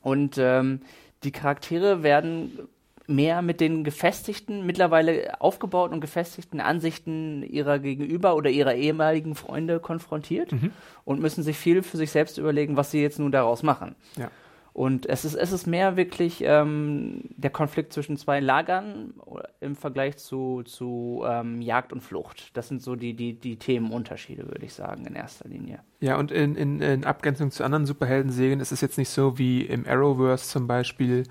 [0.00, 0.80] Und ähm,
[1.22, 2.58] die Charaktere werden
[3.06, 9.80] mehr mit den gefestigten, mittlerweile aufgebauten und gefestigten Ansichten ihrer Gegenüber oder ihrer ehemaligen Freunde
[9.80, 10.70] konfrontiert mhm.
[11.04, 13.96] und müssen sich viel für sich selbst überlegen, was sie jetzt nun daraus machen.
[14.16, 14.30] Ja.
[14.74, 19.12] Und es ist, es ist mehr wirklich ähm, der Konflikt zwischen zwei Lagern
[19.60, 22.56] im Vergleich zu, zu ähm, Jagd und Flucht.
[22.56, 25.80] Das sind so die, die, die Themenunterschiede, würde ich sagen, in erster Linie.
[26.00, 29.60] Ja, und in, in, in Abgrenzung zu anderen Superhelden-Serien ist es jetzt nicht so wie
[29.60, 31.24] im Arrowverse zum Beispiel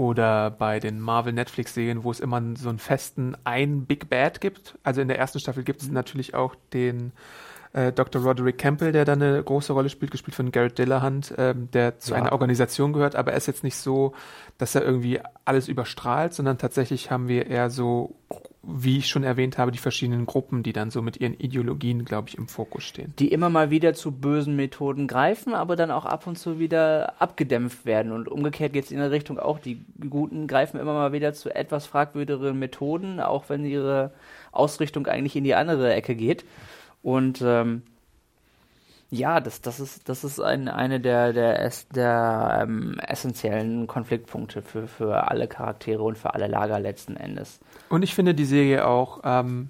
[0.00, 4.78] oder bei den Marvel Netflix-Serien, wo es immer so einen festen ein Big Bad gibt.
[4.82, 5.94] Also in der ersten Staffel gibt es mhm.
[5.94, 7.12] natürlich auch den
[7.72, 8.22] äh, Dr.
[8.22, 12.12] Roderick Campbell, der da eine große Rolle spielt, gespielt von Garrett Dillahunt, ähm, der zu
[12.12, 12.18] ja.
[12.18, 14.12] einer Organisation gehört, aber er ist jetzt nicht so,
[14.58, 18.16] dass er irgendwie alles überstrahlt, sondern tatsächlich haben wir eher so,
[18.62, 22.28] wie ich schon erwähnt habe, die verschiedenen Gruppen, die dann so mit ihren Ideologien, glaube
[22.28, 23.14] ich, im Fokus stehen.
[23.18, 27.14] Die immer mal wieder zu bösen Methoden greifen, aber dann auch ab und zu wieder
[27.20, 28.12] abgedämpft werden.
[28.12, 29.80] Und umgekehrt geht es in der Richtung auch, die
[30.10, 34.12] Guten greifen immer mal wieder zu etwas fragwürdigeren Methoden, auch wenn ihre
[34.52, 36.44] Ausrichtung eigentlich in die andere Ecke geht.
[37.02, 37.82] Und ähm,
[39.10, 44.86] ja, das, das ist, das ist ein, eine der, der, der ähm, essentiellen Konfliktpunkte für,
[44.86, 47.58] für alle Charaktere und für alle Lager letzten Endes.
[47.88, 49.68] Und ich finde die Serie auch ähm,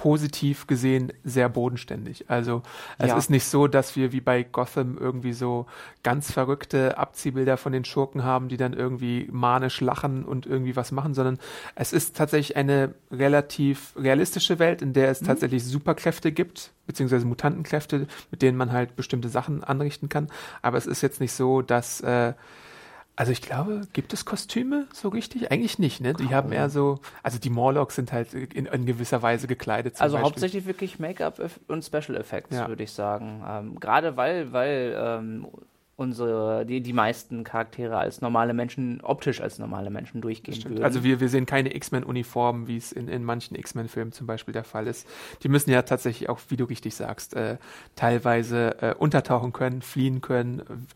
[0.00, 2.30] positiv gesehen sehr bodenständig.
[2.30, 2.62] Also
[2.96, 3.18] es ja.
[3.18, 5.66] ist nicht so, dass wir wie bei Gotham irgendwie so
[6.02, 10.90] ganz verrückte Abziehbilder von den Schurken haben, die dann irgendwie manisch lachen und irgendwie was
[10.90, 11.38] machen, sondern
[11.74, 15.26] es ist tatsächlich eine relativ realistische Welt, in der es mhm.
[15.26, 20.28] tatsächlich Superkräfte gibt, beziehungsweise Mutantenkräfte, mit denen man halt bestimmte Sachen anrichten kann.
[20.62, 22.32] Aber es ist jetzt nicht so, dass äh,
[23.16, 25.50] also ich glaube, gibt es Kostüme so richtig?
[25.52, 26.14] Eigentlich nicht, ne?
[26.14, 26.34] Die Kaum.
[26.34, 30.00] haben eher so, also die Morlocks sind halt in, in gewisser Weise gekleidet.
[30.00, 30.24] also Beispiel.
[30.24, 32.68] hauptsächlich wirklich Make-up und Special Effects, ja.
[32.68, 33.42] würde ich sagen.
[33.46, 35.46] Ähm, Gerade weil, weil ähm,
[36.00, 40.82] unsere, die, die meisten Charaktere als normale Menschen, optisch als normale Menschen durchgehen würden.
[40.82, 44.64] Also wir, wir sehen keine X-Men-Uniformen, wie es in, in manchen X-Men-Filmen zum Beispiel der
[44.64, 45.06] Fall ist.
[45.42, 47.58] Die müssen ja tatsächlich auch, wie du richtig sagst, äh,
[47.96, 50.86] teilweise äh, untertauchen können, fliehen können,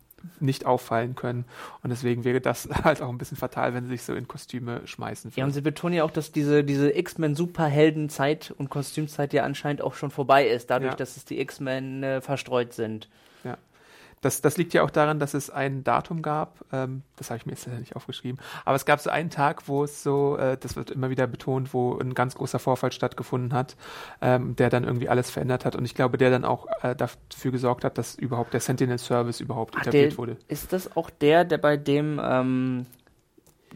[0.41, 1.45] nicht auffallen können.
[1.83, 4.83] Und deswegen wäre das halt auch ein bisschen fatal, wenn sie sich so in Kostüme
[4.87, 5.33] schmeißen.
[5.37, 9.95] Ja, und sie betonen ja auch, dass diese, diese X-Men-Superhelden-Zeit und Kostümzeit ja anscheinend auch
[9.95, 10.97] schon vorbei ist, dadurch, ja.
[10.97, 13.09] dass es die X-Men äh, verstreut sind.
[14.25, 17.47] Das, das liegt ja auch daran, dass es ein Datum gab, ähm, das habe ich
[17.47, 20.77] mir jetzt nicht aufgeschrieben, aber es gab so einen Tag, wo es so, äh, das
[20.77, 23.77] wird immer wieder betont, wo ein ganz großer Vorfall stattgefunden hat,
[24.23, 27.53] ähm, der dann irgendwie alles verändert hat und ich glaube, der dann auch äh, dafür
[27.53, 30.37] gesorgt hat, dass überhaupt der Sentinel Service überhaupt Ach, etabliert der, wurde.
[30.49, 32.87] Ist das auch der, der bei dem ähm,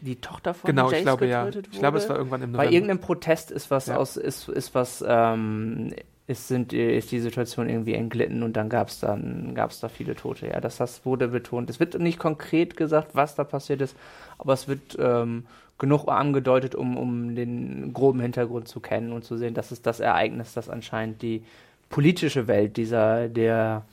[0.01, 1.45] die Tochter von genau, Jace ich glaube ja.
[1.45, 1.63] Wurde?
[1.71, 2.69] Ich glaube, es war irgendwann im November.
[2.69, 3.97] Bei irgendeinem Protest ist was ja.
[3.97, 5.93] aus, ist, ist was ähm,
[6.29, 10.15] ist, sind, ist die Situation irgendwie entglitten und dann gab es dann gab's da viele
[10.15, 10.47] Tote.
[10.47, 11.71] Ja, das, das wurde betont.
[11.71, 13.95] Es wird nicht konkret gesagt, was da passiert ist,
[14.37, 15.47] aber es wird ähm,
[15.79, 19.99] genug angedeutet, um, um den groben Hintergrund zu kennen und zu sehen, dass es das
[19.99, 21.43] Ereignis, das anscheinend die
[21.89, 23.85] politische Welt dieser der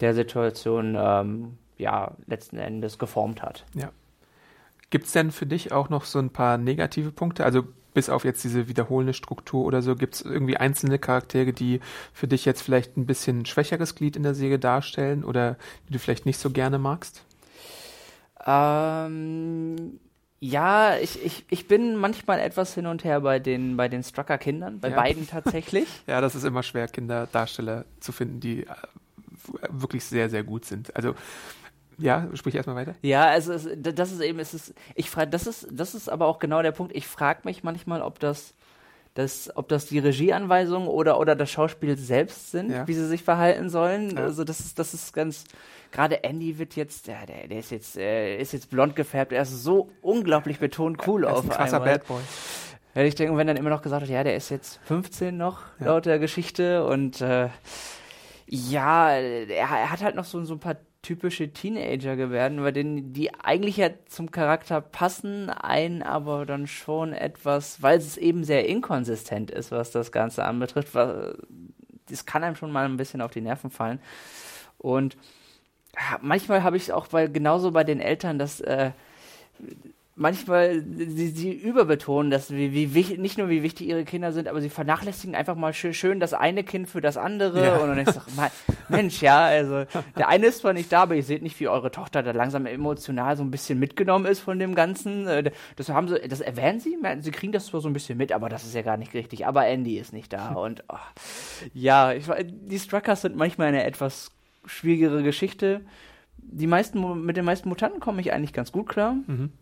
[0.00, 3.64] der Situation ähm, ja letzten Endes geformt hat.
[3.74, 3.90] Ja.
[4.90, 7.46] Gibt es denn für dich auch noch so ein paar negative Punkte?
[7.46, 7.64] Also
[7.98, 11.80] bis auf jetzt diese wiederholende Struktur oder so, gibt es irgendwie einzelne Charaktere, die
[12.12, 15.56] für dich jetzt vielleicht ein bisschen schwächeres Glied in der Serie darstellen oder
[15.88, 17.24] die du vielleicht nicht so gerne magst?
[18.46, 19.98] Ähm,
[20.38, 24.78] ja, ich, ich, ich bin manchmal etwas hin und her bei den, bei den Strucker-Kindern,
[24.78, 24.94] bei ja.
[24.94, 25.88] beiden tatsächlich.
[26.06, 28.74] ja, das ist immer schwer, Kinderdarsteller zu finden, die äh,
[29.70, 30.94] wirklich sehr, sehr gut sind.
[30.94, 31.16] Also
[31.98, 32.94] ja, sprich erstmal weiter.
[33.02, 36.26] Ja, also es, das ist eben, es ist, ich frage, das ist, das ist aber
[36.26, 36.94] auch genau der Punkt.
[36.94, 38.54] Ich frage mich manchmal, ob das,
[39.14, 42.86] das, ob das die Regieanweisungen oder, oder das Schauspiel selbst sind, ja.
[42.86, 44.16] wie sie sich verhalten sollen.
[44.16, 44.22] Ja.
[44.22, 45.44] Also das ist, das ist ganz,
[45.90, 49.42] gerade Andy wird jetzt, ja, der, der ist jetzt, äh, ist jetzt blond gefärbt, er
[49.42, 51.98] ist so unglaublich betont cool er auf ist ein krasser einmal.
[51.98, 52.20] Bad Boy.
[52.94, 55.62] Hätte ich denken, wenn dann immer noch gesagt wird, ja, der ist jetzt 15 noch,
[55.80, 55.86] ja.
[55.86, 57.48] laut der Geschichte und, äh,
[58.50, 60.76] ja, er, er, hat halt noch so, so ein paar
[61.08, 67.14] typische Teenager geworden, bei denen die eigentlich ja zum Charakter passen, einen aber dann schon
[67.14, 70.94] etwas, weil es eben sehr inkonsistent ist, was das Ganze anbetrifft.
[70.94, 74.00] Das kann einem schon mal ein bisschen auf die Nerven fallen.
[74.76, 75.16] Und
[76.20, 78.90] manchmal habe ich auch bei genauso bei den Eltern, dass äh,
[80.18, 84.48] manchmal sie, sie überbetonen, dass wie, wie wichtig, nicht nur wie wichtig ihre Kinder sind,
[84.48, 87.64] aber sie vernachlässigen einfach mal schön, schön das eine Kind für das andere.
[87.64, 87.76] Ja.
[87.76, 88.26] Und dann ich sage,
[88.88, 89.84] Mensch, ja, also
[90.16, 92.66] der eine ist zwar nicht da, aber ihr seht nicht, wie eure Tochter da langsam
[92.66, 95.26] emotional so ein bisschen mitgenommen ist von dem Ganzen.
[95.28, 98.32] Äh, das haben sie, das erwähnen sie, sie kriegen das zwar so ein bisschen mit,
[98.32, 99.46] aber das ist ja gar nicht richtig.
[99.46, 100.52] Aber Andy ist nicht da.
[100.54, 100.96] Und oh,
[101.72, 104.32] ja, ich, die Struckers sind manchmal eine etwas
[104.64, 105.80] schwierigere Geschichte.
[106.36, 109.14] Die meisten, mit den meisten Mutanten komme ich eigentlich ganz gut klar.
[109.26, 109.52] Mhm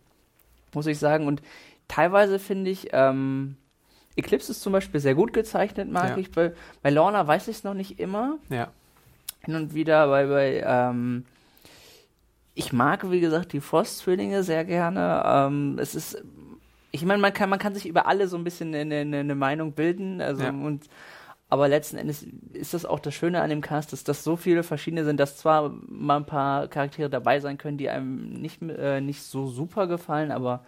[0.74, 1.26] muss ich sagen.
[1.26, 1.42] Und
[1.88, 3.56] teilweise finde ich, ähm,
[4.16, 6.16] Eclipse ist zum Beispiel sehr gut gezeichnet, mag ja.
[6.16, 6.30] ich.
[6.30, 6.52] Bei,
[6.82, 8.38] bei Lorna weiß ich es noch nicht immer.
[8.48, 8.68] Ja.
[9.44, 11.24] Hin und wieder bei, bei ähm,
[12.54, 15.22] ich mag, wie gesagt, die Frost-Zwillinge sehr gerne.
[15.26, 16.24] Ähm, es ist,
[16.90, 19.34] ich meine, man kann, man kann sich über alle so ein bisschen eine, eine, eine
[19.34, 20.22] Meinung bilden.
[20.22, 20.50] Also, ja.
[20.50, 20.88] und
[21.48, 24.62] aber letzten Endes ist das auch das Schöne an dem Cast, dass das so viele
[24.62, 29.00] verschiedene sind, dass zwar mal ein paar Charaktere dabei sein können, die einem nicht, äh,
[29.00, 30.64] nicht so super gefallen, aber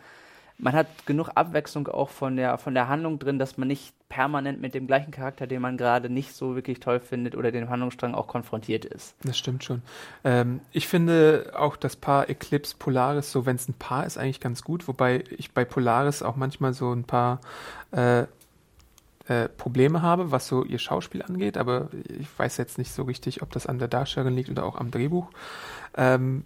[0.58, 4.60] man hat genug Abwechslung auch von der, von der Handlung drin, dass man nicht permanent
[4.60, 8.14] mit dem gleichen Charakter, den man gerade nicht so wirklich toll findet oder den Handlungsstrang
[8.14, 9.14] auch konfrontiert ist.
[9.22, 9.82] Das stimmt schon.
[10.24, 14.40] Ähm, ich finde auch das Paar Eclipse Polaris, so wenn es ein Paar ist, eigentlich
[14.40, 17.40] ganz gut, wobei ich bei Polaris auch manchmal so ein paar
[17.92, 18.24] äh,
[19.28, 23.42] äh, Probleme habe, was so ihr Schauspiel angeht, aber ich weiß jetzt nicht so richtig,
[23.42, 25.30] ob das an der Darstellerin liegt oder auch am Drehbuch.
[25.96, 26.44] Ähm,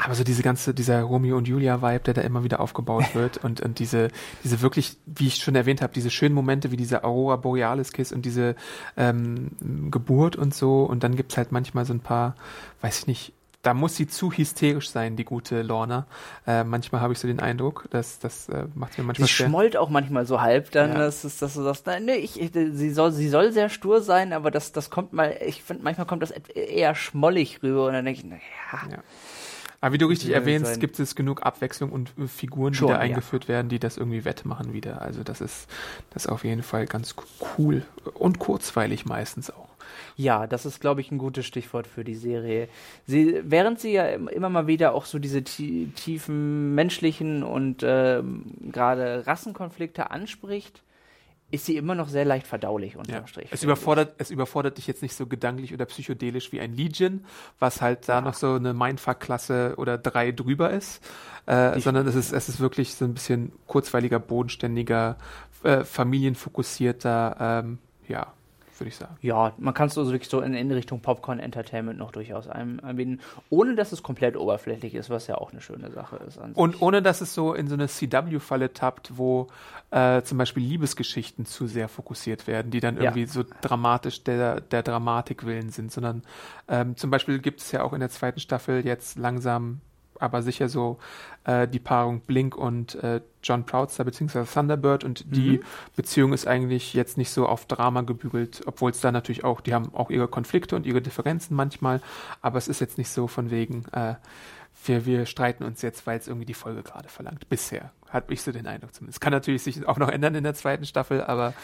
[0.00, 3.60] aber so diese ganze, dieser Romeo und Julia-Vibe, der da immer wieder aufgebaut wird und,
[3.60, 4.08] und diese,
[4.44, 8.24] diese wirklich, wie ich schon erwähnt habe, diese schönen Momente wie diese Aurora Borealis-Kiss und
[8.24, 8.54] diese
[8.96, 9.50] ähm,
[9.90, 12.36] Geburt und so und dann gibt's halt manchmal so ein paar,
[12.80, 16.06] weiß ich nicht, da muss sie zu hysterisch sein, die gute Lorna.
[16.46, 19.76] Äh, manchmal habe ich so den Eindruck, dass das äh, macht mir manchmal Sie schmollt
[19.76, 20.98] auch manchmal so halb dann, ja.
[20.98, 24.32] dass, dass, du sagst, nein, nee, ich, ich, sie, soll, sie soll sehr stur sein,
[24.32, 28.04] aber das, das kommt mal, ich finde, manchmal kommt das eher schmollig rüber und dann
[28.04, 28.40] denke ich, naja.
[28.90, 28.98] Ja.
[29.80, 32.98] Aber wie du richtig erwähnst, gibt es genug Abwechslung und äh, Figuren, die Schon, da
[32.98, 33.50] eingeführt ja.
[33.50, 35.02] werden, die das irgendwie wettmachen wieder.
[35.02, 35.68] Also das ist
[36.10, 37.14] das ist auf jeden Fall ganz
[37.58, 37.82] cool
[38.14, 39.68] und kurzweilig meistens auch.
[40.16, 42.68] Ja, das ist, glaube ich, ein gutes Stichwort für die Serie.
[43.06, 48.22] Sie, während sie ja immer mal wieder auch so diese tiefen menschlichen und äh,
[48.72, 50.82] gerade Rassenkonflikte anspricht,
[51.50, 53.26] ist sie immer noch sehr leicht verdaulich unterm ja.
[53.26, 53.48] Strich.
[53.50, 57.24] Es überfordert, es überfordert dich jetzt nicht so gedanklich oder psychedelisch wie ein Legion,
[57.58, 58.20] was halt da ja.
[58.20, 61.02] noch so eine Mindfuck-Klasse oder drei drüber ist,
[61.46, 65.16] äh, sondern es ist, es ist wirklich so ein bisschen kurzweiliger, bodenständiger,
[65.62, 68.32] äh, familienfokussierter, ähm, ja,
[68.80, 69.16] würde ich sagen.
[69.20, 73.74] Ja, man kann es so wirklich so in, in Richtung Popcorn-Entertainment noch durchaus anbieten, ohne
[73.74, 76.38] dass es komplett oberflächlich ist, was ja auch eine schöne Sache ist.
[76.54, 79.48] Und ohne dass es so in so eine CW-Falle tappt, wo
[79.90, 83.26] äh, zum Beispiel Liebesgeschichten zu sehr fokussiert werden, die dann irgendwie ja.
[83.26, 86.22] so dramatisch der, der Dramatik willen sind, sondern
[86.68, 89.80] ähm, zum Beispiel gibt es ja auch in der zweiten Staffel jetzt langsam
[90.20, 90.98] aber sicher so
[91.44, 95.62] äh, die Paarung Blink und äh, John Proudster beziehungsweise Thunderbird und die mhm.
[95.96, 99.74] Beziehung ist eigentlich jetzt nicht so auf Drama gebügelt, obwohl es da natürlich auch, die
[99.74, 102.00] haben auch ihre Konflikte und ihre Differenzen manchmal,
[102.42, 104.14] aber es ist jetzt nicht so von wegen, äh,
[104.84, 107.48] wir, wir streiten uns jetzt, weil es irgendwie die Folge gerade verlangt.
[107.48, 109.20] Bisher hat ich so den Eindruck zumindest.
[109.20, 111.54] Kann natürlich sich auch noch ändern in der zweiten Staffel, aber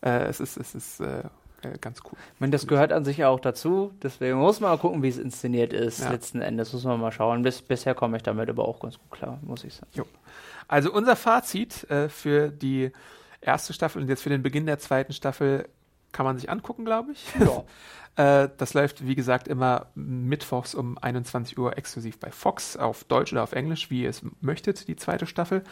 [0.00, 1.24] äh, es ist, es ist äh,
[1.64, 2.18] äh, ganz cool.
[2.34, 3.92] Ich meine, das gehört an sich auch dazu.
[4.02, 6.00] Deswegen muss man mal gucken, wie es inszeniert ist.
[6.00, 6.10] Ja.
[6.10, 7.42] Letzten Endes muss man mal schauen.
[7.42, 9.90] Bis, bisher komme ich damit aber auch ganz gut klar, muss ich sagen.
[9.92, 10.04] Jo.
[10.68, 12.92] Also unser Fazit äh, für die
[13.40, 15.68] erste Staffel und jetzt für den Beginn der zweiten Staffel
[16.12, 17.24] kann man sich angucken, glaube ich.
[17.38, 17.64] Ja.
[18.14, 23.32] Äh, das läuft, wie gesagt, immer mittwochs um 21 Uhr exklusiv bei Fox auf Deutsch
[23.32, 25.60] oder auf Englisch, wie ihr es möchtet, die zweite Staffel.
[25.60, 25.64] Mhm.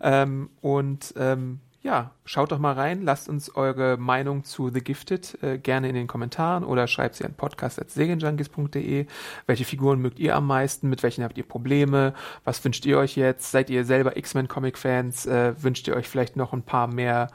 [0.00, 5.42] Ähm, und ähm, ja, schaut doch mal rein, lasst uns eure Meinung zu The Gifted
[5.42, 9.06] äh, gerne in den Kommentaren oder schreibt sie an podcast.segenjunkies.de.
[9.46, 10.88] Welche Figuren mögt ihr am meisten?
[10.88, 12.14] Mit welchen habt ihr Probleme?
[12.44, 13.52] Was wünscht ihr euch jetzt?
[13.52, 15.26] Seid ihr selber X-Men-Comic-Fans?
[15.26, 17.28] Äh, wünscht ihr euch vielleicht noch ein paar mehr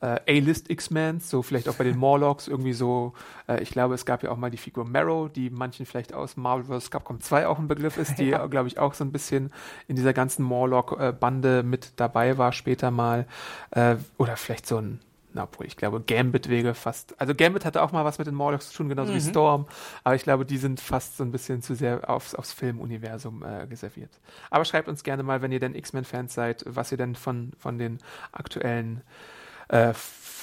[0.00, 3.14] äh, A-List X-Men, so vielleicht auch bei den Morlocks irgendwie so,
[3.48, 6.36] äh, ich glaube, es gab ja auch mal die Figur Marrow, die manchen vielleicht aus
[6.36, 6.90] Marvel vs.
[6.90, 8.46] Capcom 2 auch ein Begriff ist, die, ja.
[8.46, 9.52] glaube ich, auch so ein bisschen
[9.88, 13.26] in dieser ganzen Morlock-Bande mit dabei war später mal.
[13.70, 15.00] Äh, oder vielleicht so ein
[15.34, 18.34] na, obwohl ich glaube, Gambit wäre fast, also Gambit hatte auch mal was mit den
[18.34, 19.16] Morlocks zu tun, genauso mhm.
[19.16, 19.66] wie Storm,
[20.02, 23.62] aber ich glaube, die sind fast so ein bisschen zu sehr aufs, aufs Filmuniversum äh,
[23.64, 24.18] reserviert.
[24.50, 27.78] Aber schreibt uns gerne mal, wenn ihr denn X-Men-Fans seid, was ihr denn von, von
[27.78, 27.98] den
[28.32, 29.02] aktuellen
[29.68, 29.92] äh,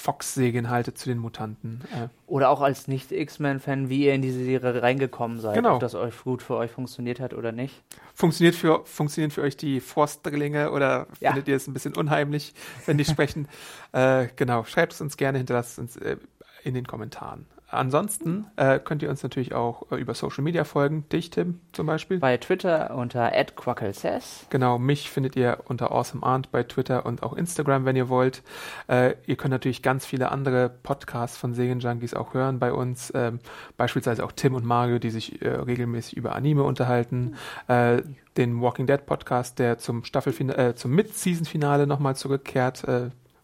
[0.06, 1.80] Fox-Serien haltet zu den Mutanten.
[1.92, 2.08] Äh.
[2.28, 5.56] Oder auch als Nicht-X-Men-Fan, wie ihr in diese Serie reingekommen seid.
[5.56, 5.74] Genau.
[5.74, 7.82] Ob das euch gut für euch funktioniert hat oder nicht.
[8.14, 11.30] Funktioniert für, funktionieren für euch die Forstdrillinge oder ja.
[11.30, 12.54] findet ihr es ein bisschen unheimlich,
[12.86, 13.48] wenn die sprechen?
[13.90, 16.18] Äh, genau, schreibt es uns gerne, hinterlasst uns äh,
[16.62, 17.46] in den Kommentaren.
[17.76, 21.08] Ansonsten äh, könnt ihr uns natürlich auch äh, über Social Media folgen.
[21.10, 22.18] Dich, Tim, zum Beispiel.
[22.18, 24.46] Bei Twitter unter @quacklesays.
[24.50, 28.42] Genau, mich findet ihr unter awesomearnt bei Twitter und auch Instagram, wenn ihr wollt.
[28.88, 33.12] Äh, ihr könnt natürlich ganz viele andere Podcasts von Serienjunkies auch hören bei uns.
[33.14, 33.40] Ähm,
[33.76, 37.36] beispielsweise auch Tim und Mario, die sich äh, regelmäßig über Anime unterhalten.
[37.68, 38.02] Äh,
[38.36, 42.84] den Walking Dead Podcast, der zum Staffelfinale, äh, zum Mid-Season-Finale nochmal zurückkehrt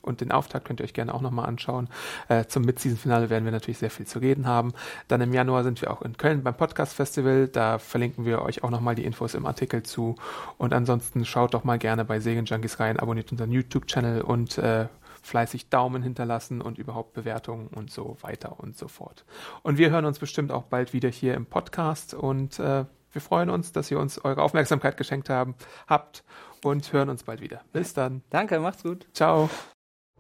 [0.03, 1.88] und den Auftakt könnt ihr euch gerne auch nochmal anschauen.
[2.29, 4.73] Äh, zum Mid-Season-Finale werden wir natürlich sehr viel zu reden haben.
[5.09, 7.49] Dann im Januar sind wir auch in Köln beim Podcast-Festival.
[7.49, 10.17] Da verlinken wir euch auch nochmal die Infos im Artikel zu.
[10.59, 14.87] Und ansonsten schaut doch mal gerne bei Segen Junkies rein, abonniert unseren YouTube-Channel und äh,
[15.23, 19.25] fleißig Daumen hinterlassen und überhaupt Bewertungen und so weiter und so fort.
[19.62, 23.51] Und wir hören uns bestimmt auch bald wieder hier im Podcast und äh, wir freuen
[23.51, 25.55] uns, dass ihr uns eure Aufmerksamkeit geschenkt haben,
[25.87, 26.25] habt
[26.65, 27.61] und hören uns bald wieder.
[27.73, 28.23] Bis dann.
[28.31, 29.07] Danke, macht's gut.
[29.12, 29.49] Ciao.